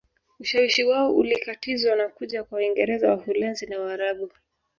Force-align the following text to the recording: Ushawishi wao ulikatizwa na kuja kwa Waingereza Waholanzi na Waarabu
Ushawishi 0.39 0.83
wao 0.83 1.15
ulikatizwa 1.15 1.95
na 1.95 2.09
kuja 2.09 2.43
kwa 2.43 2.55
Waingereza 2.55 3.09
Waholanzi 3.09 3.65
na 3.67 3.79
Waarabu 3.79 4.31